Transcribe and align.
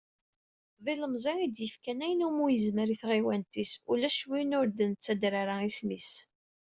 D 0.83 0.85
ilmeẓi, 0.93 1.33
i 1.45 1.47
d-yefkan 1.55 2.03
ayen 2.05 2.25
iwumi 2.25 2.47
yezmer 2.53 2.87
i 2.95 2.97
tɣiwant-is, 3.01 3.71
ulac 3.91 4.19
win 4.29 4.55
ur 4.59 4.67
d-nettader 4.69 5.33
ara 5.41 5.55
isem-is. 5.69 6.11